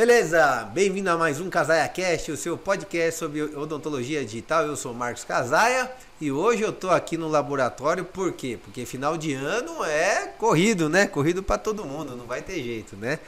[0.00, 4.64] Beleza, bem-vindo a mais um Casaia Cast, o seu podcast sobre odontologia digital.
[4.64, 8.58] Eu sou Marcos Casaia e hoje eu tô aqui no laboratório por quê?
[8.64, 11.06] Porque final de ano é corrido, né?
[11.06, 13.18] Corrido para todo mundo, não vai ter jeito, né?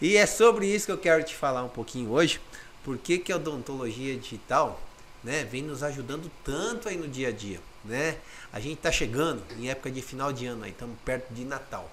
[0.00, 2.40] E é sobre isso que eu quero te falar um pouquinho hoje.
[2.82, 4.80] Por que, que a odontologia digital,
[5.22, 8.16] né, vem nos ajudando tanto aí no dia a dia, né?
[8.50, 11.90] A gente tá chegando em época de final de ano aí, estamos perto de Natal.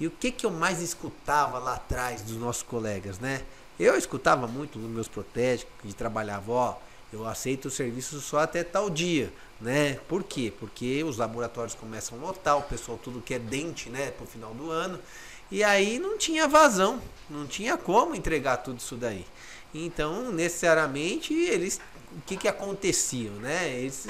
[0.00, 3.42] E o que que eu mais escutava lá atrás dos nossos colegas, né?
[3.78, 6.76] Eu escutava muito nos meus protégicos que trabalhava, ó,
[7.12, 9.98] eu aceito o serviço só até tal dia, né?
[10.08, 10.52] Por quê?
[10.58, 14.70] Porque os laboratórios começam a lotar, o pessoal tudo quer dente, né, pro final do
[14.70, 14.98] ano.
[15.50, 17.00] E aí não tinha vazão,
[17.30, 19.24] não tinha como entregar tudo isso daí.
[19.74, 21.80] Então, necessariamente, eles
[22.16, 23.68] o que que acontecia, né?
[23.68, 24.06] Eles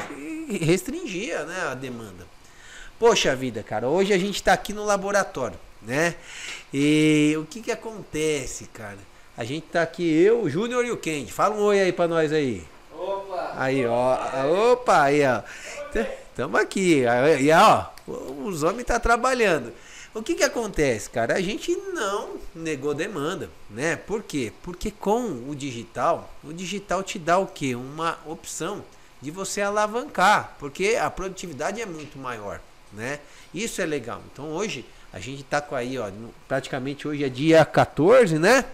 [0.60, 2.26] restringia, né, a demanda.
[2.98, 6.14] Poxa vida, cara, hoje a gente está aqui no laboratório, né?
[6.72, 8.98] E o que que acontece, cara?
[9.36, 11.30] A gente tá aqui, eu, o Júnior e o Kendi.
[11.30, 12.64] Fala um oi aí pra nós aí.
[12.90, 13.52] Opa!
[13.56, 14.72] Aí, ó.
[14.72, 15.42] Opa, aí, ó.
[16.34, 17.02] Tamo aqui.
[17.40, 17.86] E ó,
[18.44, 19.72] os homens tá trabalhando.
[20.14, 21.34] O que que acontece, cara?
[21.34, 23.96] A gente não negou demanda, né?
[23.96, 24.50] Por quê?
[24.62, 27.74] Porque com o digital, o digital te dá o quê?
[27.74, 28.82] Uma opção
[29.20, 33.20] de você alavancar, porque a produtividade é muito maior, né?
[33.52, 34.22] Isso é legal.
[34.32, 36.10] Então hoje a gente tá com aí, ó,
[36.48, 38.64] praticamente hoje é dia 14, né?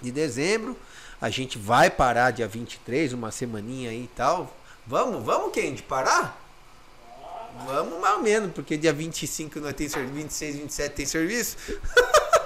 [0.00, 0.76] De dezembro.
[1.20, 4.54] A gente vai parar dia 23, uma semaninha aí e tal.
[4.86, 6.42] Vamos, vamos, Kendi, parar?
[7.64, 11.56] Vamos mais ou menos, porque dia 25 nós tem serviço, 26, 27 tem serviço.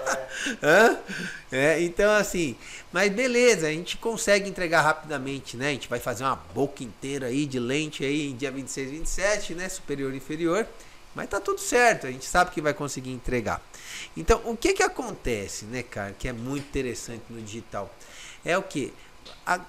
[1.52, 2.56] É, então assim,
[2.92, 5.68] mas beleza, a gente consegue entregar rapidamente, né?
[5.68, 9.54] A gente vai fazer uma boca inteira aí de lente aí em dia 26, 27,
[9.54, 9.68] né?
[9.68, 10.66] Superior e inferior.
[11.14, 13.60] Mas tá tudo certo, a gente sabe que vai conseguir entregar.
[14.16, 17.92] Então, o que que acontece, né, cara, que é muito interessante no digital?
[18.44, 18.92] É o que?
[19.44, 19.60] A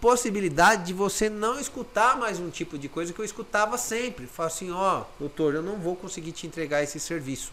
[0.00, 4.26] possibilidade de você não escutar mais um tipo de coisa que eu escutava sempre.
[4.26, 7.52] Fala assim, ó, oh, doutor, eu não vou conseguir te entregar esse serviço.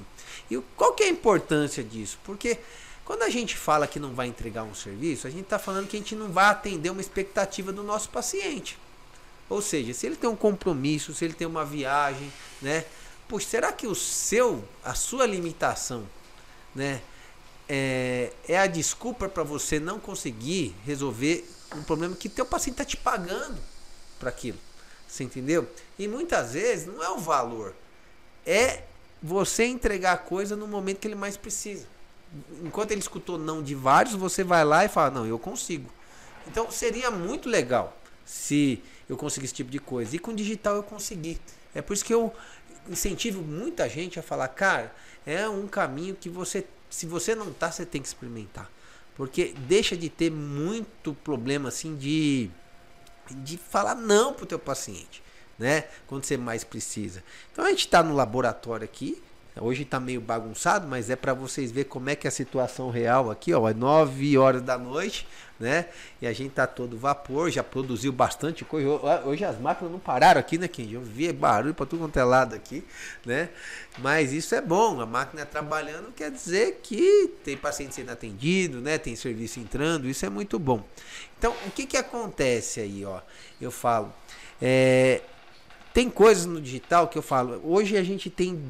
[0.49, 2.19] E qual que é a importância disso?
[2.23, 2.59] Porque
[3.05, 5.95] quando a gente fala que não vai entregar um serviço, a gente está falando que
[5.95, 8.77] a gente não vai atender uma expectativa do nosso paciente.
[9.51, 12.31] Ou seja, se ele tem um compromisso, se ele tem uma viagem,
[12.61, 12.85] né?
[13.27, 16.07] Pois será que o seu, a sua limitação,
[16.73, 17.01] né,
[17.67, 21.45] é, é a desculpa para você não conseguir resolver
[21.75, 23.59] um problema que teu paciente está te pagando
[24.17, 24.57] para aquilo?
[25.05, 25.69] Você entendeu?
[25.99, 27.75] E muitas vezes não é o valor,
[28.45, 28.83] é
[29.21, 31.85] você entregar a coisa no momento que ele mais precisa.
[32.63, 35.91] Enquanto ele escutou não de vários, você vai lá e fala: Não, eu consigo.
[36.47, 40.15] Então seria muito legal se eu conseguir esse tipo de coisa.
[40.15, 41.37] E com digital eu consegui.
[41.75, 42.33] É por isso que eu
[42.89, 44.95] incentivo muita gente a falar, cara,
[45.25, 48.71] é um caminho que você, se você não tá, você tem que experimentar.
[49.13, 52.49] Porque deixa de ter muito problema assim de
[53.29, 55.23] de falar não pro teu paciente,
[55.57, 55.85] né?
[56.07, 57.23] Quando você mais precisa.
[57.51, 59.21] Então a gente está no laboratório aqui,
[59.59, 62.89] Hoje está meio bagunçado, mas é para vocês ver como é que é a situação
[62.89, 65.27] real aqui, ó, é 9 horas da noite,
[65.59, 65.87] né?
[66.21, 68.87] E a gente tá todo vapor, já produziu bastante coisa.
[69.25, 70.93] Hoje as máquinas não pararam aqui, né, Kenji?
[70.93, 72.83] Eu vi barulho para tudo quanto é lado aqui,
[73.25, 73.49] né?
[73.97, 78.97] Mas isso é bom, a máquina trabalhando quer dizer que tem paciente sendo atendido, né?
[78.97, 80.81] Tem serviço entrando, isso é muito bom.
[81.37, 83.19] Então, o que que acontece aí, ó?
[83.59, 84.13] Eu falo,
[84.61, 85.21] é,
[85.93, 88.61] tem coisas no digital que eu falo, hoje a gente tem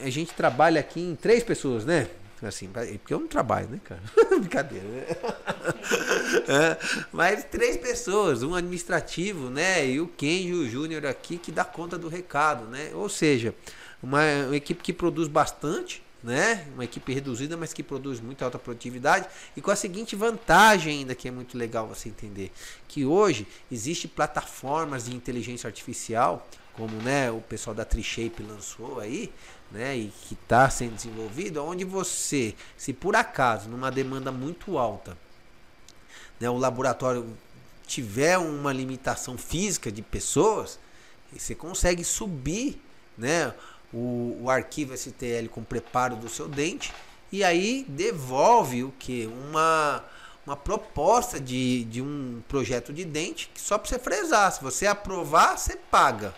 [0.00, 2.08] a gente trabalha aqui em três pessoas, né?
[2.42, 4.02] Assim, porque eu não trabalho, né, cara?
[4.40, 5.06] Brincadeira, né?
[6.48, 9.86] é, mas três pessoas, um administrativo, né?
[9.86, 12.90] E o Ken o Júnior aqui que dá conta do recado, né?
[12.94, 13.54] Ou seja,
[14.02, 16.66] uma, uma equipe que produz bastante, né?
[16.74, 21.14] Uma equipe reduzida, mas que produz muita alta produtividade e com a seguinte vantagem ainda
[21.14, 22.50] que é muito legal você entender,
[22.88, 29.32] que hoje existe plataformas de inteligência artificial, como né, o pessoal da Trishape lançou aí,
[29.70, 35.16] né, e que está sendo desenvolvido, onde você, se por acaso, numa demanda muito alta,
[36.40, 37.36] né, o laboratório
[37.86, 40.78] tiver uma limitação física de pessoas,
[41.32, 42.80] você consegue subir
[43.16, 43.52] né,
[43.92, 46.92] o, o arquivo STL com preparo do seu dente
[47.30, 49.26] e aí devolve o que?
[49.26, 50.04] Uma,
[50.46, 54.52] uma proposta de, de um projeto de dente que só para você fresar.
[54.52, 56.34] Se você aprovar, você paga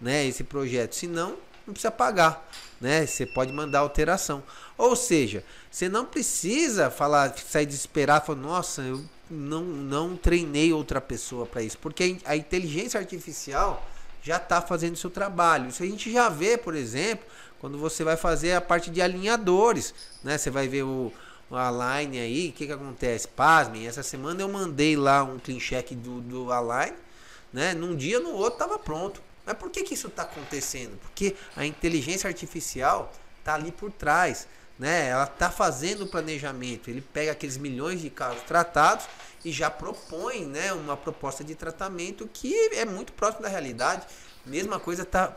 [0.00, 0.94] né, esse projeto.
[0.94, 1.36] Se não,
[1.66, 2.48] não precisa pagar
[2.80, 3.06] né?
[3.06, 4.42] Você pode mandar alteração.
[4.78, 11.00] Ou seja, você não precisa falar, sair desesperado, falar, nossa, eu não, não treinei outra
[11.00, 13.86] pessoa para isso, porque a inteligência artificial
[14.22, 15.68] já está fazendo seu trabalho.
[15.68, 17.26] Isso a gente já vê, por exemplo,
[17.60, 19.94] quando você vai fazer a parte de alinhadores,
[20.24, 20.38] né?
[20.38, 21.12] Você vai ver o,
[21.50, 23.26] Align aí, o que que acontece?
[23.26, 26.94] Pasmem, essa semana eu mandei lá um clean check do, do Align,
[27.52, 27.74] né?
[27.74, 29.20] Num dia, no outro tava pronto.
[29.44, 30.98] Mas por que que isso está acontecendo?
[30.98, 34.46] Porque a inteligência artificial tá ali por trás,
[34.78, 35.08] né?
[35.08, 36.88] Ela tá fazendo o planejamento.
[36.88, 39.06] Ele pega aqueles milhões de casos tratados
[39.44, 44.06] e já propõe, né, uma proposta de tratamento que é muito próximo da realidade.
[44.44, 45.36] Mesma coisa está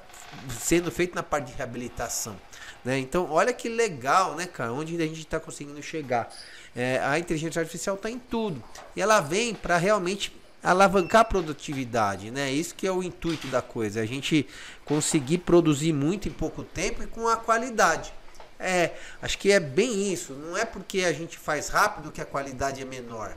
[0.49, 2.35] sendo feita na parte de reabilitação.
[2.83, 2.99] Né?
[2.99, 4.71] Então, olha que legal, né, cara?
[4.73, 6.33] Onde a gente está conseguindo chegar.
[6.75, 8.63] É, a inteligência artificial está em tudo.
[8.95, 12.51] E ela vem para realmente alavancar a produtividade, né?
[12.51, 14.47] Isso que é o intuito da coisa, a gente
[14.85, 18.13] conseguir produzir muito em pouco tempo e com a qualidade.
[18.57, 20.33] É, acho que é bem isso.
[20.33, 23.35] Não é porque a gente faz rápido que a qualidade é menor.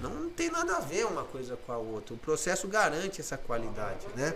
[0.00, 2.14] Não, não tem nada a ver uma coisa com a outra.
[2.14, 4.34] O processo garante essa qualidade, né?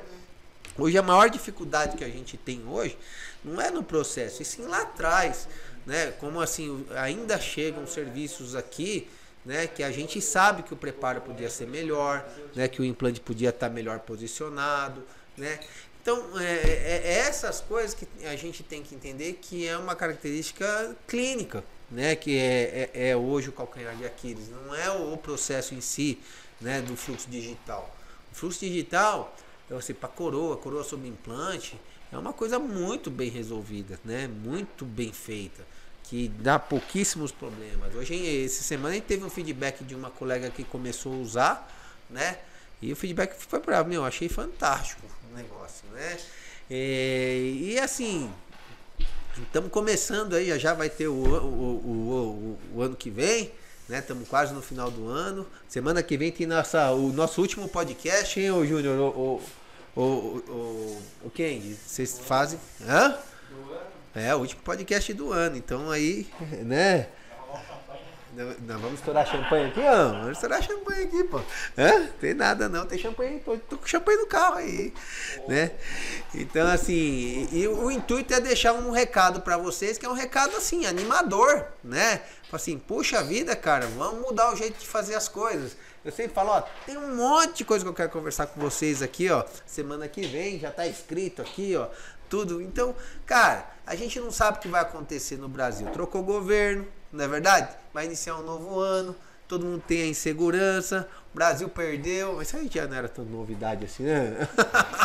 [0.76, 2.96] Hoje a maior dificuldade que a gente tem hoje
[3.44, 5.46] não é no processo, e sim lá atrás,
[5.86, 6.12] né?
[6.12, 9.08] Como assim, ainda chegam serviços aqui,
[9.44, 13.20] né, que a gente sabe que o preparo podia ser melhor, né, que o implante
[13.20, 15.02] podia estar melhor posicionado,
[15.36, 15.58] né?
[16.00, 19.94] Então, é, é, é essas coisas que a gente tem que entender que é uma
[19.94, 25.16] característica clínica, né, que é, é, é hoje o calcanhar de Aquiles, não é o
[25.16, 26.18] processo em si,
[26.60, 27.94] né, do fluxo digital.
[28.32, 29.32] O fluxo digital
[29.72, 31.80] então, assim, para coroa, coroa sob implante,
[32.12, 34.28] é uma coisa muito bem resolvida, né?
[34.28, 35.64] Muito bem feita,
[36.04, 37.94] que dá pouquíssimos problemas.
[37.94, 41.76] Hoje, essa semana, a gente teve um feedback de uma colega que começou a usar,
[42.10, 42.38] né?
[42.80, 46.18] E o feedback foi para mim, eu achei fantástico o negócio, né?
[46.70, 48.30] E, e assim,
[49.40, 53.52] estamos começando aí, já vai ter o, o, o, o, o ano que vem,
[53.88, 53.98] né?
[53.98, 55.46] Estamos quase no final do ano.
[55.68, 58.98] Semana que vem tem nossa, o nosso último podcast, hein, ô Júnior?
[58.98, 59.40] O,
[59.94, 61.76] o, o, o, o quem?
[61.86, 62.58] Vocês fazem.
[62.80, 63.16] Hã?
[64.14, 65.56] É, o último podcast do ano.
[65.56, 66.26] Então aí,
[66.64, 67.08] né?
[68.34, 70.08] Nós vamos estourar champanhe aqui, ó.
[70.08, 71.38] Vamos estourar champanhe aqui, pô.
[71.76, 72.06] Hã?
[72.18, 74.92] Tem nada não, tem champanhe, tô, tô com champanhe no carro aí,
[75.46, 75.72] né?
[76.34, 80.56] Então, assim, e o, intuito é deixar um recado para vocês, que é um recado,
[80.56, 82.22] assim, animador, né?
[82.50, 85.76] Assim, puxa vida, cara, vamos mudar o jeito de fazer as coisas.
[86.02, 89.02] Eu sempre falo, ó, tem um monte de coisa que eu quero conversar com vocês
[89.02, 89.44] aqui, ó.
[89.66, 91.86] Semana que vem, já tá escrito aqui, ó.
[92.32, 92.62] Tudo.
[92.62, 92.94] Então,
[93.26, 95.86] cara, a gente não sabe o que vai acontecer no Brasil.
[95.88, 97.68] Trocou governo, não é verdade?
[97.92, 99.14] Vai iniciar um novo ano,
[99.46, 103.22] todo mundo tem a insegurança, o Brasil perdeu, mas isso aí já não era tão
[103.22, 104.48] novidade assim, né?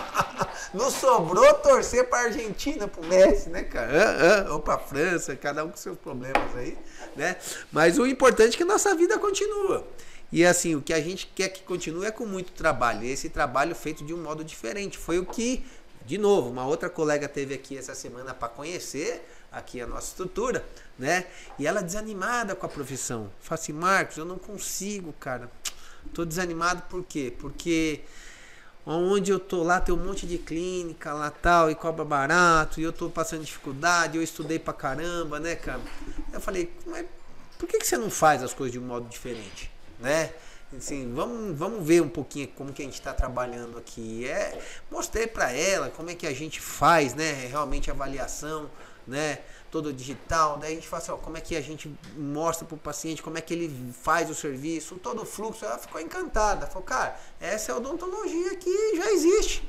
[0.73, 4.47] não sobrou torcer pra Argentina, pro Messi, né, cara?
[4.51, 6.77] Ou pra França, cada um com seus problemas aí,
[7.13, 7.35] né?
[7.73, 9.85] Mas o importante é que a nossa vida continua.
[10.31, 13.05] E assim, o que a gente quer que continue é com muito trabalho.
[13.05, 14.97] Esse trabalho feito de um modo diferente.
[14.97, 15.65] Foi o que,
[16.07, 20.65] de novo, uma outra colega teve aqui essa semana para conhecer aqui a nossa estrutura,
[20.97, 21.27] né?
[21.59, 23.29] E ela desanimada com a profissão.
[23.41, 25.51] Fala assim, Marcos, eu não consigo, cara.
[26.13, 27.33] Tô desanimado por quê?
[27.37, 28.03] Porque
[28.85, 32.83] onde eu tô lá tem um monte de clínica lá tal e cobra barato e
[32.83, 35.81] eu tô passando dificuldade, eu estudei pra caramba, né, cara?
[36.31, 37.05] Eu falei, mas
[37.59, 39.69] por que, que você não faz as coisas de um modo diferente,
[39.99, 40.31] né?
[40.75, 44.27] Assim, vamos, vamos ver um pouquinho como que a gente está trabalhando aqui.
[44.27, 47.47] É, mostrei para ela como é que a gente faz, né?
[47.47, 48.69] Realmente avaliação,
[49.07, 49.39] né?
[49.71, 50.57] Todo digital.
[50.57, 53.23] Daí a gente fala assim, ó, como é que a gente mostra para o paciente
[53.23, 55.63] como é que ele faz o serviço, todo o fluxo.
[55.63, 56.67] Ela ficou encantada.
[56.67, 59.67] Falou, cara, essa é a odontologia que já existe,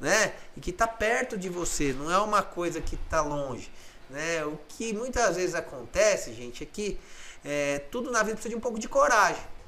[0.00, 0.34] né?
[0.56, 3.70] E que está perto de você, não é uma coisa que está longe.
[4.10, 4.44] Né?
[4.44, 6.98] O que muitas vezes acontece, gente, é que
[7.44, 9.59] é, tudo na vida precisa de um pouco de coragem.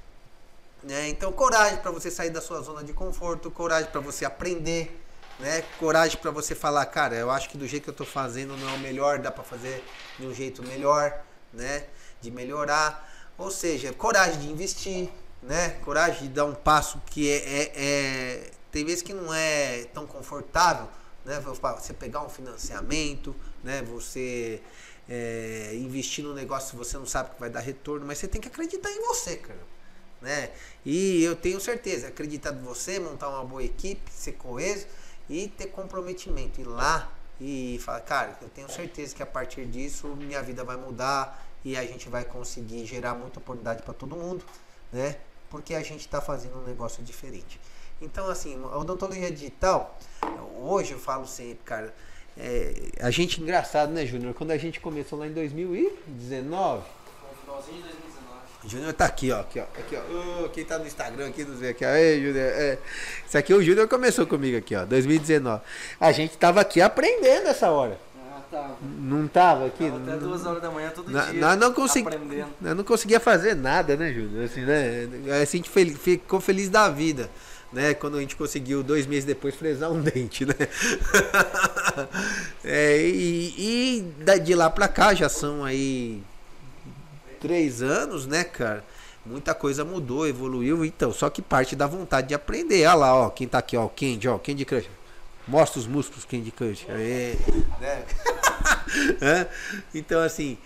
[0.82, 1.08] Né?
[1.08, 5.00] Então, coragem para você sair da sua zona de conforto, coragem para você aprender,
[5.38, 5.62] né?
[5.78, 8.68] Coragem para você falar, cara, eu acho que do jeito que eu estou fazendo não
[8.68, 9.82] é o melhor, dá para fazer
[10.18, 11.22] de um jeito melhor,
[11.52, 11.84] né?
[12.20, 13.08] De melhorar.
[13.38, 15.08] Ou seja, coragem de investir,
[15.40, 15.70] né?
[15.84, 20.06] Coragem de dar um passo que é, é, é tem vezes que não é tão
[20.06, 20.88] confortável,
[21.24, 21.40] né?
[21.40, 23.82] Você pegar um financiamento, né?
[23.82, 24.60] Você
[25.08, 28.48] é, investir no negócio você não sabe que vai dar retorno, mas você tem que
[28.48, 29.71] acreditar em você, cara
[30.22, 30.50] né?
[30.84, 34.86] E eu tenho certeza, acreditar em você, montar uma boa equipe, ser coeso
[35.28, 36.60] e ter comprometimento.
[36.60, 40.76] Ir lá e falar, cara, eu tenho certeza que a partir disso minha vida vai
[40.76, 44.44] mudar e a gente vai conseguir gerar muita oportunidade para todo mundo,
[44.92, 45.16] né?
[45.50, 47.60] Porque a gente está fazendo um negócio diferente.
[48.00, 49.98] Então, assim, a odontologia digital,
[50.60, 51.94] hoje eu falo sempre, cara,
[52.36, 54.34] é, a gente engraçado, né, Júnior?
[54.34, 56.82] Quando a gente começou lá em 2019.
[56.82, 58.11] No finalzinho de 2019.
[58.66, 59.40] Júnior tá aqui, ó.
[59.40, 59.62] Aqui, ó.
[59.62, 60.48] Aqui, ó.
[60.48, 61.88] quem tá no Instagram aqui, não sei aqui, ó.
[61.90, 62.36] Ei, Júnior.
[62.44, 62.78] É.
[63.26, 64.84] Isso aqui o Júnior começou comigo aqui, ó.
[64.84, 65.60] 2019.
[66.00, 67.98] A gente tava aqui aprendendo essa hora.
[68.50, 68.76] tava.
[69.00, 69.90] Não tava aqui?
[69.90, 71.40] Tava até duas horas da manhã todo Na- dia.
[71.40, 72.10] nós não consegui-.
[72.62, 74.44] Eu não conseguia fazer nada, né, Júnior?
[74.44, 75.08] Assim, né?
[75.42, 77.28] Assim, a gente ficou feliz da vida,
[77.72, 77.94] né?
[77.94, 80.54] Quando a gente conseguiu, dois meses depois, fresar um dente, né?
[82.64, 86.22] É, e, e de lá pra cá já são aí
[87.42, 88.84] três anos, né, cara?
[89.26, 92.86] Muita coisa mudou, evoluiu, então, só que parte da vontade de aprender.
[92.86, 94.88] Olha lá, ó, quem tá aqui, ó, o Candy, ó, Candy Crush.
[95.46, 96.86] Mostra os músculos, Candy Crush.
[96.88, 97.36] Aê,
[97.80, 99.48] né?
[99.94, 100.56] Então, assim,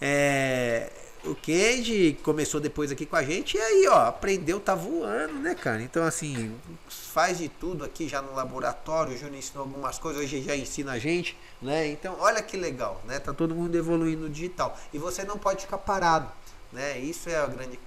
[0.00, 0.90] é,
[1.24, 5.54] o Kenji começou depois aqui com a gente e aí, ó, aprendeu, tá voando, né,
[5.54, 5.82] cara?
[5.82, 6.54] Então, assim,
[6.88, 9.14] faz de tudo aqui já no laboratório.
[9.14, 11.86] O Júnior ensinou algumas coisas, hoje já ensina a gente, né?
[11.88, 13.18] Então, olha que legal, né?
[13.18, 14.76] Tá todo mundo evoluindo digital.
[14.92, 16.28] E você não pode ficar parado,
[16.72, 16.98] né?
[16.98, 17.78] Isso é a grande,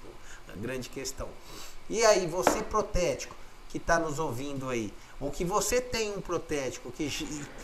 [0.50, 1.28] a grande questão.
[1.90, 3.36] E aí, você protético
[3.70, 7.10] que tá nos ouvindo aí, ou que você tem um protético que,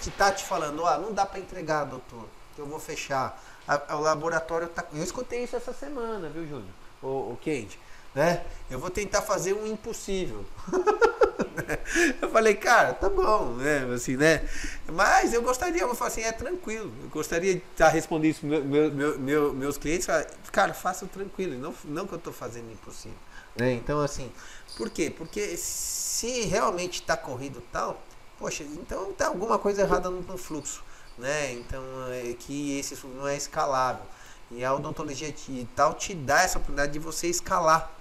[0.01, 2.25] que tá te falando, ó, não dá para entregar, doutor,
[2.57, 3.41] eu vou fechar.
[3.67, 4.83] A- a- o laboratório tá.
[4.93, 6.69] Eu escutei isso essa semana, viu, Júnior?
[7.01, 7.79] O, o Kate,
[8.15, 8.43] né?
[8.69, 10.45] Eu vou tentar fazer um impossível.
[12.21, 13.87] eu falei, cara, tá bom, né?
[13.93, 14.47] Assim, né?
[14.91, 16.91] Mas eu gostaria, eu falei assim, é tranquilo.
[17.03, 20.07] Eu gostaria de estar respondendo isso meu, meu, meu- meus clientes.
[20.51, 23.17] Cara, faça tranquilo, não, não que eu estou fazendo impossível.
[23.55, 23.73] Né?
[23.73, 24.31] Então, assim,
[24.77, 25.13] por quê?
[25.15, 28.01] Porque se realmente está corrido tal,
[28.39, 30.83] poxa, então tá alguma coisa errada no, no fluxo,
[31.17, 31.53] né?
[31.53, 34.03] Então, é que esse não é escalável.
[34.49, 37.91] E a odontologia digital te dá essa oportunidade de você escalar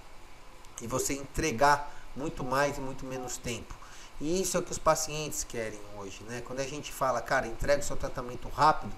[0.83, 3.73] e você entregar muito mais e muito menos tempo.
[4.21, 6.41] E isso é o que os pacientes querem hoje, né?
[6.45, 8.93] Quando a gente fala, cara, entrega o seu tratamento rápido,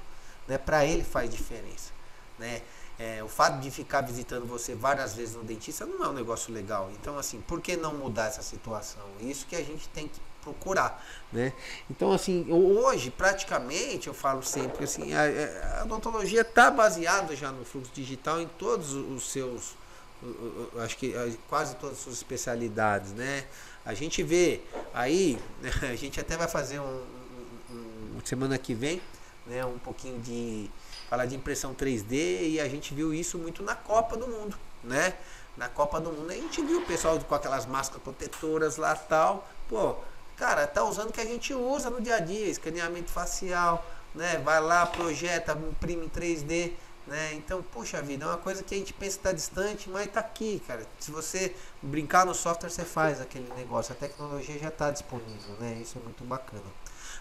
[0.48, 0.58] né?
[0.58, 1.92] Para ele faz diferença,
[2.38, 2.62] né?
[2.98, 6.54] É, o fato de ficar visitando você várias vezes no dentista não é um negócio
[6.54, 6.90] legal.
[6.94, 9.04] Então, assim, por que não mudar essa situação?
[9.20, 11.52] Isso que a gente tem que procurar, né?
[11.90, 17.66] Então, assim, hoje, praticamente, eu falo sempre assim, a, a odontologia está baseada já no
[17.66, 19.72] fluxo digital em todos os seus,
[20.84, 23.46] acho que eh, quase todas as suas especialidades, né?
[23.86, 24.62] A gente vê
[24.94, 25.38] aí,
[25.84, 26.84] a gente até vai fazer um,
[27.70, 29.02] um- um- semana que vem,
[29.46, 29.64] né?
[29.66, 30.70] Um pouquinho de
[31.10, 35.14] falar de impressão 3D e a gente viu isso muito na Copa do Mundo, né?
[35.56, 39.48] Na Copa do Mundo a gente viu o pessoal com aquelas máscaras protetoras lá tal,
[39.70, 39.96] pô,
[40.36, 44.42] cara, tá usando o que a gente usa no dia a dia, escaneamento facial, né?
[44.44, 46.74] Vai lá, projeta, imprime em 3D,
[47.08, 47.34] né?
[47.34, 50.20] Então, poxa vida, é uma coisa que a gente pensa que tá distante, mas tá
[50.20, 50.86] aqui, cara.
[51.00, 53.94] Se você brincar no software, você faz aquele negócio.
[53.94, 55.78] A tecnologia já tá disponível, né?
[55.82, 56.64] Isso é muito bacana.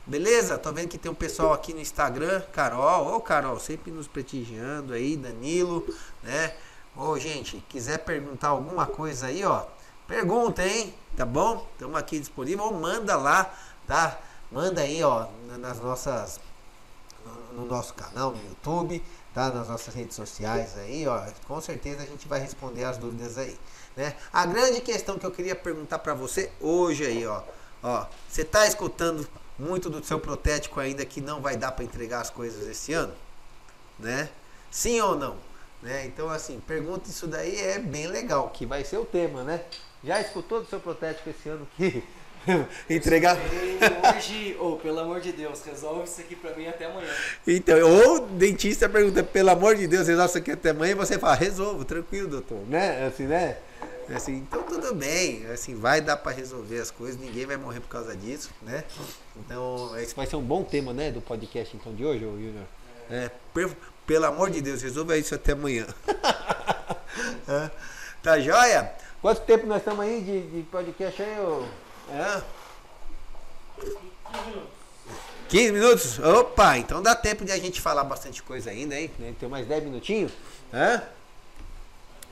[0.07, 0.59] Beleza?
[0.59, 4.93] Tô vendo que tem um pessoal aqui no Instagram, Carol, ô Carol, sempre nos prestigiando
[4.93, 5.87] aí, Danilo,
[6.23, 6.55] né?
[6.97, 9.65] Ô, gente, quiser perguntar alguma coisa aí, ó,
[10.07, 10.95] pergunta, hein?
[11.17, 11.67] Tá bom?
[11.73, 13.53] Estamos aqui disponível, ou manda lá,
[13.87, 14.19] tá?
[14.53, 16.54] Manda aí, ó, na- nas nossas no-
[17.55, 19.51] no nosso canal no YouTube, tá?
[19.51, 21.23] Nas nossas redes sociais aí, ó.
[21.47, 23.59] Com certeza a gente vai responder as dúvidas aí,
[23.97, 24.15] né?
[24.33, 27.43] A grande questão que eu queria perguntar para você hoje aí, ó,
[27.83, 29.27] ó, você tá escutando
[29.59, 33.15] muito do seu protético ainda que não vai dar para entregar as coisas esse ano,
[33.99, 34.29] né?
[34.71, 35.37] Sim ou não?
[35.81, 36.07] Né?
[36.07, 39.65] Então assim, pergunta isso daí é bem legal, que vai ser o tema, né?
[40.03, 42.03] Já escutou do seu protético esse ano que
[42.89, 43.37] entregar
[44.17, 47.11] Hoje, ô, pelo amor de Deus, resolve isso aqui pra mim até amanhã.
[47.47, 50.95] Então, ou o dentista pergunta, pelo amor de Deus, resolve isso aqui até amanhã, e
[50.95, 53.07] você fala, resolvo, tranquilo, doutor, né?
[53.07, 53.57] Assim, né?
[54.15, 57.89] Assim, então tudo bem, assim, vai dar para resolver as coisas, ninguém vai morrer por
[57.89, 58.85] causa disso, né?
[59.37, 62.65] Então, esse vai ser um bom tema, né, do podcast então de hoje, Júnior?
[63.11, 63.31] É,
[64.07, 65.87] pelo amor de Deus, resolva isso até amanhã.
[67.47, 67.71] É.
[68.23, 68.91] tá joia?
[69.23, 71.65] Quanto tempo nós estamos aí de, de podcast aí, ô?
[72.11, 72.43] É?
[75.49, 76.19] 15 minutos?
[76.19, 79.11] Opa, então dá tempo de a gente falar bastante coisa ainda, hein?
[79.39, 80.33] Tem mais 10 minutinhos?
[80.73, 81.03] Hã?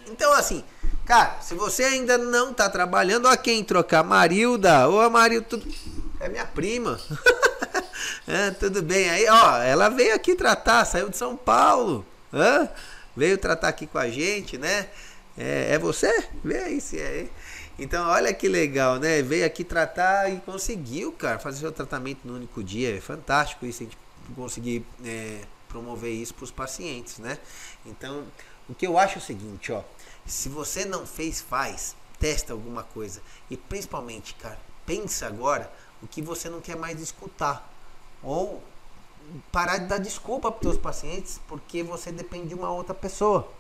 [0.08, 0.64] Então, assim,
[1.04, 4.88] cara, se você ainda não tá trabalhando, ó quem trocar, Marilda.
[4.88, 5.60] Ô, Marilda,
[6.20, 6.98] é minha prima.
[8.26, 12.06] É, tudo bem aí, ó, ela veio aqui tratar, saiu de São Paulo.
[12.32, 12.68] Hã?
[13.16, 14.86] Veio tratar aqui com a gente, né?
[15.36, 16.28] É, é você?
[16.42, 17.26] Vê aí se é.
[17.82, 19.22] Então, olha que legal, né?
[19.22, 22.96] Veio aqui tratar e conseguiu, cara, fazer seu tratamento no único dia.
[22.96, 23.98] É fantástico isso, a gente
[24.36, 27.36] conseguir é, promover isso para os pacientes, né?
[27.84, 28.24] Então,
[28.68, 29.82] o que eu acho é o seguinte, ó.
[30.24, 31.96] Se você não fez, faz.
[32.20, 33.20] Testa alguma coisa.
[33.50, 35.68] E principalmente, cara, pensa agora
[36.00, 37.68] o que você não quer mais escutar.
[38.22, 38.62] Ou
[39.50, 43.50] parar de dar desculpa para os seus pacientes porque você depende de uma outra pessoa.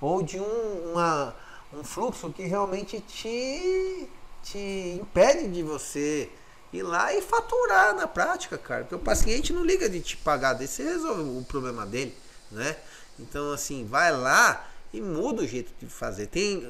[0.00, 1.36] Ou de um, uma,
[1.76, 4.08] um fluxo que realmente te,
[4.42, 6.30] te impede de você
[6.72, 8.82] ir lá e faturar na prática, cara.
[8.82, 12.14] Porque o paciente não liga de te pagar, daí você resolve o problema dele,
[12.50, 12.76] né?
[13.18, 16.26] Então, assim, vai lá e muda o jeito de fazer.
[16.26, 16.62] Tem,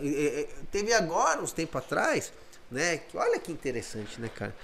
[0.70, 2.32] teve agora, uns tempos atrás,
[2.70, 2.98] né?
[2.98, 4.54] Que olha que interessante, né, cara?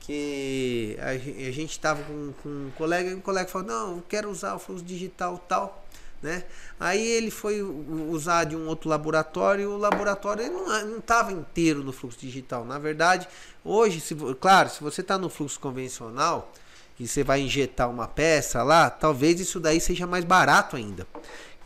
[0.00, 4.02] Que a, a gente tava com, com um colega e o colega falou: Não, eu
[4.08, 5.84] quero usar o fluxo digital tal.
[6.22, 6.44] Né?
[6.78, 12.20] Aí ele foi usar de um outro laboratório o laboratório não estava inteiro no fluxo
[12.20, 12.64] digital.
[12.64, 13.26] Na verdade,
[13.64, 16.52] hoje, se, claro, se você está no fluxo convencional
[16.98, 21.06] e você vai injetar uma peça lá, talvez isso daí seja mais barato ainda.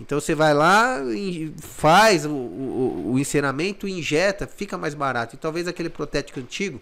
[0.00, 0.98] Então você vai lá,
[1.58, 5.34] faz o, o, o injeta, fica mais barato.
[5.34, 6.80] E talvez aquele protético antigo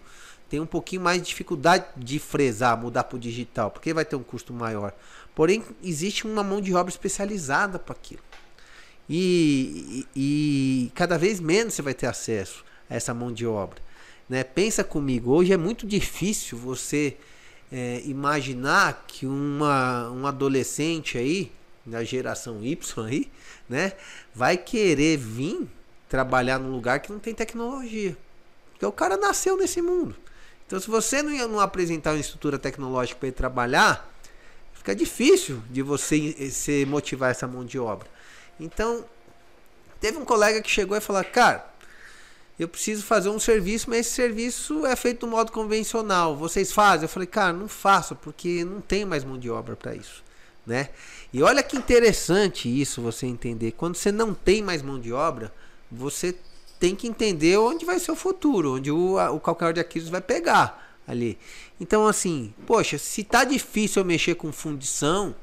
[0.49, 4.15] tenha um pouquinho mais de dificuldade de fresar, mudar para o digital, porque vai ter
[4.15, 4.93] um custo maior.
[5.35, 8.23] Porém, existe uma mão de obra especializada para aquilo.
[9.07, 13.79] E, e, e, cada vez menos você vai ter acesso a essa mão de obra.
[14.27, 14.43] Né?
[14.43, 17.17] Pensa comigo, hoje é muito difícil você
[17.71, 21.51] é, imaginar que uma, um adolescente aí,
[21.85, 23.31] da geração Y aí,
[23.69, 23.93] né,
[24.33, 25.67] vai querer vir
[26.09, 28.17] trabalhar num lugar que não tem tecnologia.
[28.71, 30.15] Porque o cara nasceu nesse mundo.
[30.65, 34.14] Então, se você não, não apresentar uma estrutura tecnológica para ele trabalhar,
[34.85, 38.07] fica difícil de você eh, se motivar essa mão de obra.
[38.59, 39.03] Então,
[39.99, 41.65] teve um colega que chegou e falou: Cara,
[42.59, 46.37] eu preciso fazer um serviço, mas esse serviço é feito do modo convencional.
[46.37, 47.05] Vocês fazem?
[47.05, 50.23] Eu falei: Cara, não faço, porque não tem mais mão de obra para isso.
[50.67, 50.89] Né?
[51.33, 53.71] E olha que interessante isso você entender.
[53.71, 55.51] Quando você não tem mais mão de obra,
[55.91, 56.35] você
[56.79, 60.21] tem que entender onde vai ser o futuro, onde o, o calcanhar de Aquiles vai
[60.21, 61.37] pegar ali.
[61.79, 65.35] Então, assim, poxa, se tá difícil eu mexer com fundição,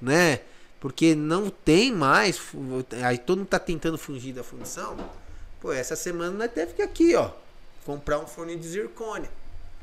[0.00, 0.40] né?
[0.80, 2.40] Porque não tem mais,
[3.04, 4.96] aí todo mundo tá tentando fugir da fundição.
[5.60, 7.30] Pô, essa semana nós teve que aqui, ó,
[7.84, 9.30] comprar um forno de zircônia,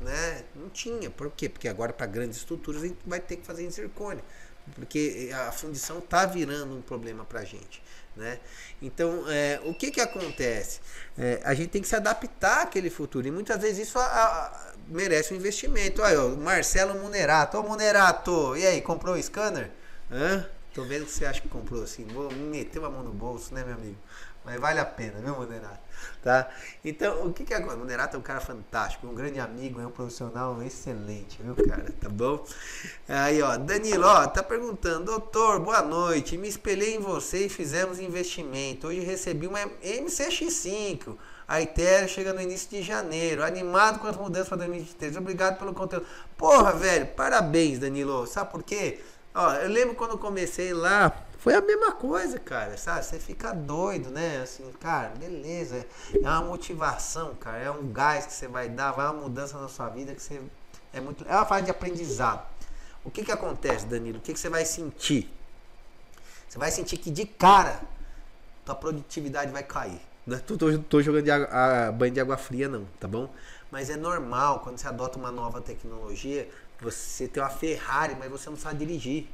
[0.00, 0.44] né?
[0.54, 1.48] Não tinha, por quê?
[1.48, 4.24] Porque agora para grandes estruturas a gente vai ter que fazer em zircônia,
[4.74, 7.82] porque a fundição tá virando um problema pra gente.
[8.16, 8.38] Né?
[8.80, 10.80] Então, é, o que, que acontece?
[11.18, 13.26] É, a gente tem que se adaptar àquele futuro.
[13.26, 16.00] E muitas vezes isso a, a, merece um investimento.
[16.02, 17.58] Olha, o Marcelo Munerato.
[17.58, 19.70] Ô, Munerato, e aí, comprou o scanner?
[20.10, 20.46] Hã?
[20.72, 22.04] Tô vendo que você acha que comprou assim.
[22.06, 23.96] Vou meter uma mão no bolso, né, meu amigo?
[24.44, 25.78] Mas vale a pena, viu, Munerato?
[26.22, 26.48] Tá?
[26.84, 27.76] Então, o que que agora?
[27.76, 31.86] O Munerato é um cara fantástico, um grande amigo, é um profissional excelente, viu, cara?
[31.98, 32.44] Tá bom?
[33.08, 36.36] Aí, ó, Danilo, ó, tá perguntando, doutor, boa noite.
[36.36, 38.88] Me espelhei em você e fizemos investimento.
[38.88, 41.16] Hoje recebi uma MCX5.
[41.46, 43.42] A Ethereum chega no início de janeiro.
[43.44, 45.16] Animado com as mudanças para 2023.
[45.16, 46.06] Obrigado pelo conteúdo.
[46.36, 48.26] Porra, velho, parabéns, Danilo.
[48.26, 49.00] Sabe por quê?
[49.34, 53.04] Ó, eu lembro quando comecei lá, foi a mesma coisa, cara, sabe?
[53.04, 54.40] Você fica doido, né?
[54.40, 55.86] Assim, cara, beleza.
[56.14, 57.58] É uma motivação, cara.
[57.58, 60.40] É um gás que você vai dar, vai uma mudança na sua vida que você.
[60.90, 61.22] É muito.
[61.28, 62.42] É uma fase de aprendizado.
[63.04, 64.16] O que que acontece, Danilo?
[64.16, 65.30] O que que você vai sentir?
[66.48, 67.82] Você vai sentir que de cara
[68.64, 70.00] tua produtividade vai cair.
[70.26, 73.28] Não é tô, jogando água, a, banho de água fria, não, tá bom?
[73.70, 76.48] Mas é normal quando você adota uma nova tecnologia,
[76.80, 79.28] você tem uma Ferrari, mas você não sabe dirigir.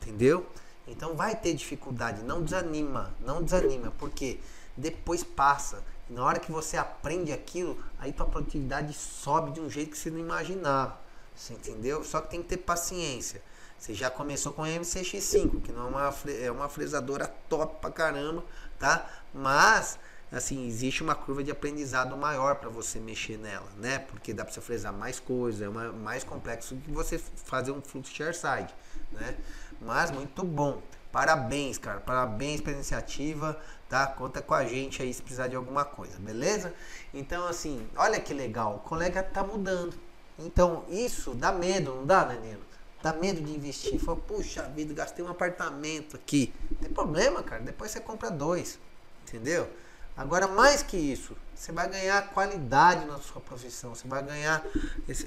[0.00, 0.46] Entendeu?
[0.86, 4.38] Então vai ter dificuldade, não desanima, não desanima, porque
[4.76, 5.82] depois passa.
[6.08, 10.10] Na hora que você aprende aquilo, aí tua produtividade sobe de um jeito que você
[10.10, 10.96] não imaginava.
[11.34, 12.04] Você entendeu?
[12.04, 13.42] Só que tem que ter paciência.
[13.78, 17.90] Você já começou com a MCX5, que não é uma, é uma fresadora top pra
[17.90, 18.44] caramba,
[18.78, 19.10] tá?
[19.34, 19.98] Mas
[20.32, 24.00] assim, existe uma curva de aprendizado maior para você mexer nela, né?
[24.00, 27.70] Porque dá para você fresar mais coisas, é uma, mais complexo do que você fazer
[27.70, 28.74] um fluxo side,
[29.12, 29.36] né?
[29.80, 30.80] Mas muito bom.
[31.12, 32.00] Parabéns, cara.
[32.00, 33.58] Parabéns pela iniciativa,
[33.88, 34.06] tá?
[34.06, 36.74] Conta com a gente aí se precisar de alguma coisa, beleza?
[37.14, 38.76] Então, assim, olha que legal.
[38.76, 39.94] O colega tá mudando.
[40.38, 42.60] Então, isso dá medo, não dá, Danilo?
[43.02, 43.98] Dá medo de investir.
[43.98, 46.52] Fala, puxa vida, gastei um apartamento aqui.
[46.70, 47.62] Não tem problema, cara.
[47.62, 48.78] Depois você compra dois.
[49.26, 49.68] Entendeu?
[50.16, 54.64] Agora, mais que isso, você vai ganhar qualidade na sua profissão, você vai ganhar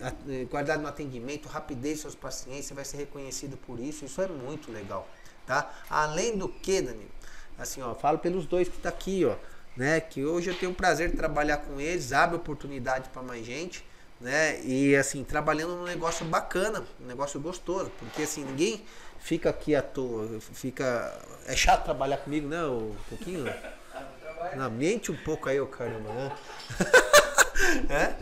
[0.02, 4.20] a, eh, qualidade no atendimento, rapidez seus pacientes, você vai ser reconhecido por isso, isso
[4.20, 5.08] é muito legal,
[5.46, 5.72] tá?
[5.88, 7.12] Além do que, Danilo,
[7.58, 9.36] assim, ó, falo pelos dois que tá aqui, ó,
[9.78, 13.46] né, que hoje eu tenho o prazer de trabalhar com eles, abre oportunidade para mais
[13.46, 13.86] gente,
[14.20, 18.84] né, e assim, trabalhando num negócio bacana, um negócio gostoso, porque assim, ninguém
[19.20, 23.46] fica aqui à toa, fica, é chato trabalhar comigo, né, um pouquinho,
[24.56, 26.32] não, mente um pouco aí, ô caramba, né?
[27.90, 28.16] é?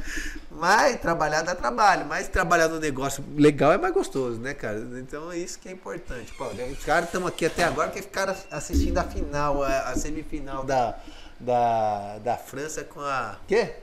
[0.51, 4.80] Mas trabalhar dá trabalho, mas trabalhar no negócio legal é mais gostoso, né, cara?
[4.99, 6.34] Então é isso que é importante.
[6.34, 10.63] Pô, os caras estão aqui até agora que ficaram assistindo a final, a, a, semifinal
[10.63, 10.97] da,
[11.39, 13.38] da, da França com a.
[13.47, 13.75] Quê?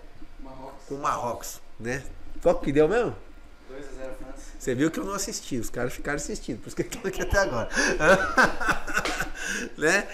[0.42, 0.84] Marrocos.
[0.88, 2.02] Com o Marrocos, né?
[2.42, 3.14] Qual que deu mesmo?
[4.64, 7.06] Você viu que eu não assisti, os caras ficaram assistindo, por isso que eu tô
[7.06, 7.68] aqui até agora.
[9.76, 10.08] né?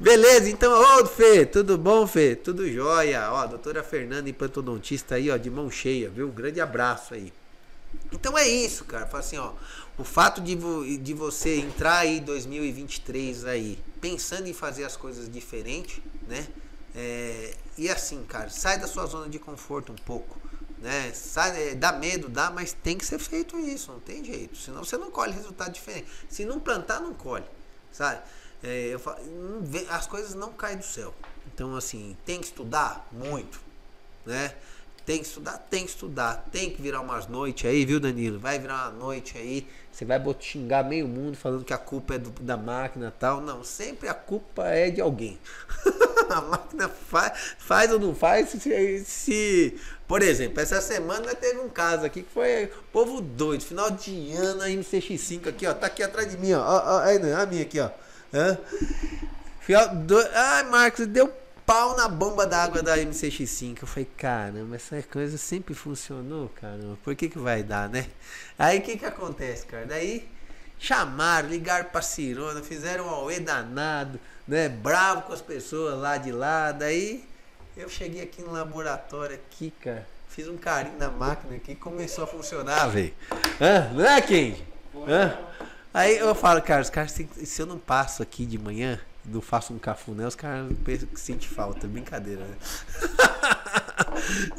[0.00, 2.34] Beleza, então, ô Fê, tudo bom, Fê?
[2.34, 3.30] Tudo jóia.
[3.30, 6.28] Ó, doutora Fernanda, implantodontista aí, ó, de mão cheia, viu?
[6.28, 7.30] Um grande abraço aí.
[8.10, 9.06] Então é isso, cara.
[9.06, 9.52] Fala assim, ó.
[9.98, 15.30] O fato de, vo, de você entrar aí 2023 aí, pensando em fazer as coisas
[15.30, 16.48] diferentes, né?
[16.96, 20.40] É, e assim, cara, sai da sua zona de conforto um pouco.
[20.80, 21.12] Né?
[21.12, 24.56] Sai, é, dá medo, dá, mas tem que ser feito isso, não tem jeito.
[24.56, 26.06] Senão você não colhe resultado diferente.
[26.28, 27.44] Se não plantar, não colhe.
[27.92, 28.20] Sabe?
[28.62, 29.18] É, eu falo,
[29.90, 31.14] as coisas não caem do céu.
[31.52, 33.60] Então, assim, tem que estudar muito.
[34.24, 34.54] Né?
[35.04, 38.38] Tem que estudar, tem que estudar, tem que virar umas noites aí, viu, Danilo?
[38.38, 39.66] Vai virar uma noite aí,
[40.00, 43.42] você vai xingar meio mundo falando que a culpa é do, da máquina tal.
[43.42, 45.38] Não, sempre a culpa é de alguém.
[46.30, 48.48] a máquina faz, faz ou não faz.
[48.48, 53.90] Se, se, por exemplo, essa semana teve um caso aqui que foi povo doido, final
[53.90, 56.98] de ano aí no CX5 aqui, ó, tá aqui atrás de mim, ó, ó, ó
[57.00, 57.90] aí, a minha aqui, ó.
[58.32, 58.58] Hã?
[60.06, 60.18] Do...
[60.32, 61.30] Ai, Marcos, deu
[61.70, 63.82] pau na bomba d'água da MCX5.
[63.82, 66.98] Eu falei, caramba, essa coisa sempre funcionou, caramba.
[67.04, 68.08] Por que que vai dar, né?
[68.58, 69.86] Aí o que que acontece, cara?
[69.86, 70.28] Daí
[70.80, 74.68] chamaram, ligaram pra Cirona, fizeram um auê danado, né?
[74.68, 76.72] Bravo com as pessoas lá de lá.
[76.72, 77.24] Daí
[77.76, 80.04] eu cheguei aqui no laboratório aqui, cara.
[80.28, 83.14] Fiz um carinho na máquina aqui começou a funcionar, velho.
[83.94, 84.64] Não é, Kendi?
[85.94, 89.72] Aí eu falo, cara, os caras, se eu não passo aqui de manhã, não faço
[89.72, 91.86] um cafuné, os caras pensam que sente falta.
[91.86, 92.56] Brincadeira, né?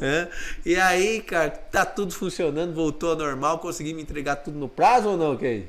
[0.00, 0.28] é.
[0.64, 5.10] E aí, cara, tá tudo funcionando, voltou ao normal, consegui me entregar tudo no prazo
[5.10, 5.68] ou não, Kay?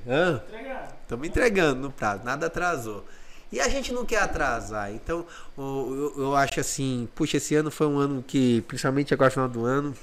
[1.02, 3.06] Estamos entregando no prazo, nada atrasou.
[3.52, 4.92] E a gente não quer atrasar.
[4.92, 5.26] Então,
[5.56, 9.50] eu, eu acho assim, puxa, esse ano foi um ano que, principalmente agora no final
[9.50, 9.96] do ano,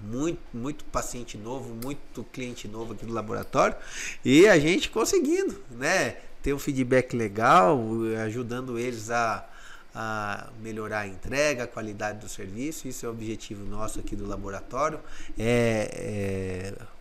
[0.00, 3.76] muito, muito paciente novo, muito cliente novo aqui do laboratório
[4.24, 6.16] e a gente conseguindo, né?
[6.46, 7.76] Ter um feedback legal,
[8.24, 9.44] ajudando eles a,
[9.92, 12.86] a melhorar a entrega, a qualidade do serviço.
[12.86, 15.00] Isso é o objetivo nosso aqui do laboratório.
[15.36, 16.96] É, é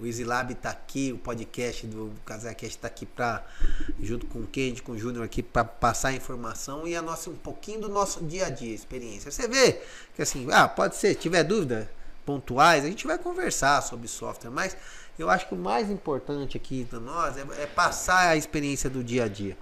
[0.00, 3.44] o EasyLab está aqui, o podcast do CasaCast está aqui para,
[4.00, 7.36] junto com o Kendi, com o Júnior aqui, para passar informação e a nossa, um
[7.36, 9.30] pouquinho do nosso dia a dia, experiência.
[9.30, 9.82] Você vê
[10.14, 11.90] que assim, ah, pode ser, tiver dúvida
[12.24, 14.76] pontuais, a gente vai conversar sobre software, mas
[15.18, 19.02] eu acho que o mais importante aqui para nós é, é, passar a experiência do
[19.02, 19.56] dia a dia,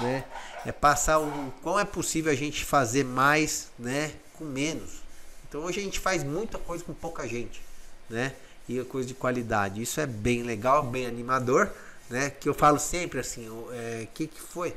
[0.00, 0.24] né?
[0.64, 5.02] É passar o quão é possível a gente fazer mais, né, com menos.
[5.46, 7.60] Então hoje a gente faz muita coisa com pouca gente,
[8.08, 8.34] né?
[8.66, 9.82] E é coisa de qualidade.
[9.82, 11.70] Isso é bem legal, bem animador,
[12.08, 12.30] né?
[12.30, 14.74] Que eu falo sempre assim, o é, que que foi?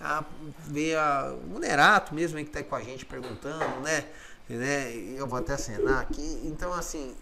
[0.00, 0.24] A,
[0.66, 4.04] ver a, o Nerato mesmo que está com a gente perguntando, né?
[4.48, 4.94] né?
[5.16, 6.40] Eu vou até acenar aqui.
[6.44, 7.14] Então assim,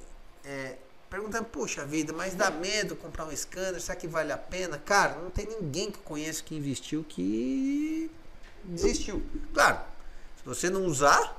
[0.45, 0.77] é,
[1.13, 4.79] perguntando, puxa vida, mas dá medo comprar um scanner, será que vale a pena?
[4.79, 8.11] Cara, não tem ninguém que eu conheço que investiu que
[8.65, 9.23] desistiu.
[9.53, 9.81] Claro,
[10.39, 11.39] se você não usar,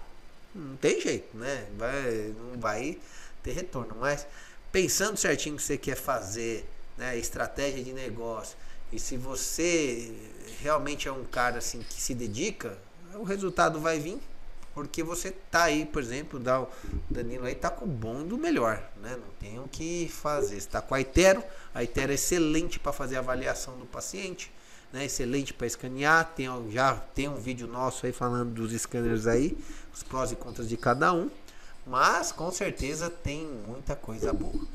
[0.54, 1.66] não tem jeito, né?
[1.76, 3.00] Vai, não vai
[3.42, 3.98] ter retorno.
[4.00, 4.28] Mas
[4.72, 7.18] pensando certinho o que você quer fazer, né?
[7.18, 8.56] Estratégia de negócio.
[8.92, 10.14] E se você
[10.62, 12.78] realmente é um cara assim que se dedica,
[13.16, 14.20] o resultado vai vir
[14.74, 18.84] porque você tá aí, por exemplo, o Danilo aí tá com o bom do melhor,
[19.02, 19.16] né?
[19.16, 20.60] Não tem o que fazer.
[20.60, 24.52] Você tá com a Itero, a Itero é excelente para fazer a avaliação do paciente,
[24.92, 25.06] né?
[25.06, 26.34] Excelente para escanear.
[26.36, 29.56] Tem, já tem um vídeo nosso aí falando dos scanners aí,
[29.94, 31.30] os prós e contras de cada um.
[31.86, 34.66] Mas com certeza tem muita coisa boa.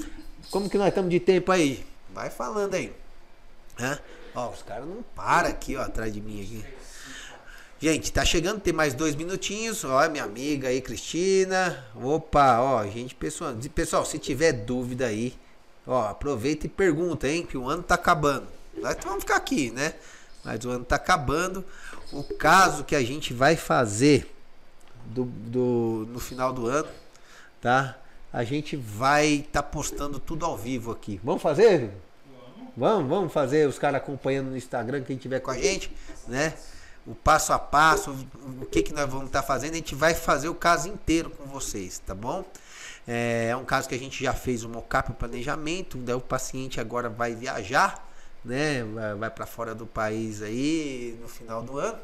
[0.51, 1.85] Como que nós estamos de tempo aí?
[2.11, 2.95] Vai falando aí.
[3.81, 3.99] Hã?
[4.35, 6.78] Ó, os caras não param aqui, ó, atrás de mim aqui.
[7.81, 9.85] Gente, tá chegando, tem mais dois minutinhos.
[9.85, 11.85] Ó, minha amiga aí, Cristina.
[11.95, 15.33] Opa, ó, gente, pessoal, pessoal, se tiver dúvida aí,
[15.87, 18.49] ó, aproveita e pergunta, hein, que o ano tá acabando.
[18.77, 19.95] Nós vamos ficar aqui, né?
[20.45, 21.64] Mas o ano tá acabando.
[22.12, 24.29] O caso que a gente vai fazer
[25.07, 26.88] do, do no final do ano,
[27.61, 27.97] tá?
[28.33, 31.21] A gente vai estar tá postando tudo ao vivo aqui.
[31.23, 31.93] Vamos fazer?
[32.77, 35.93] Vamos, vamos fazer os caras acompanhando no Instagram, quem tiver com a gente,
[36.27, 36.55] né?
[37.09, 38.14] O passo a passo,
[38.61, 41.31] o que, que nós vamos estar tá fazendo, a gente vai fazer o caso inteiro
[41.31, 42.44] com vocês, tá bom?
[43.07, 46.79] É, um caso que a gente já fez o mockup, o planejamento, daí o paciente
[46.79, 48.07] agora vai viajar,
[48.44, 48.85] né?
[48.85, 51.99] Vai, vai para fora do país aí no final do ano.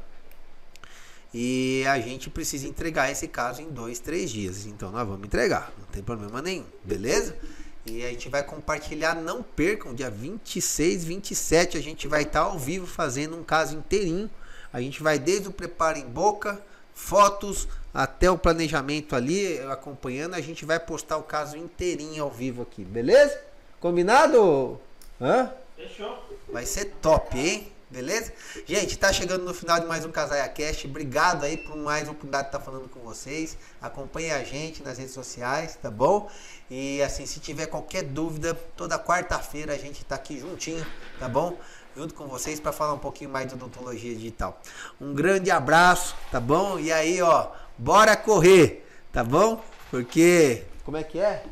[1.35, 4.65] E a gente precisa entregar esse caso em dois, três dias.
[4.65, 7.37] Então nós vamos entregar, não tem problema nenhum, beleza?
[7.85, 12.47] E a gente vai compartilhar, não percam, dia 26, 27 a gente vai estar tá
[12.47, 14.31] ao vivo fazendo um caso inteirinho
[14.75, 16.61] a gente vai desde o preparo em boca,
[16.93, 20.35] fotos, até o planejamento ali, acompanhando.
[20.35, 23.41] A gente vai postar o caso inteirinho ao vivo aqui, beleza?
[23.79, 24.81] Combinado?
[25.21, 25.49] Hã?
[25.77, 26.19] Fechou.
[26.53, 27.71] Vai ser top, hein?
[27.89, 28.33] Beleza?
[28.67, 30.89] Gente, tá chegando no final de mais um Casaia Cast.
[30.89, 33.57] Obrigado aí por mais uma oportunidade de estar falando com vocês.
[33.81, 36.29] Acompanhe a gente nas redes sociais, tá bom?
[36.69, 40.85] E assim, se tiver qualquer dúvida, toda quarta-feira a gente tá aqui juntinho,
[41.21, 41.57] tá bom?
[41.97, 44.61] Junto com vocês para falar um pouquinho mais de odontologia digital.
[45.01, 46.79] Um grande abraço, tá bom?
[46.79, 49.63] E aí, ó, bora correr, tá bom?
[49.91, 50.65] Porque.
[50.85, 51.45] Como é que é?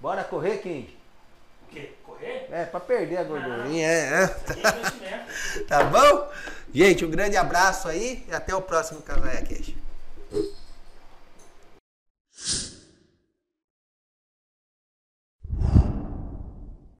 [0.00, 0.96] Bora correr, King?
[1.62, 1.92] O quê?
[2.04, 2.48] Correr?
[2.50, 4.22] É, pra perder a gordurinha, é.
[4.22, 4.24] é.
[4.24, 5.24] Investimento.
[5.68, 6.28] Tá bom?
[6.72, 9.74] Gente, um grande abraço aí e até o próximo Casaia Cash.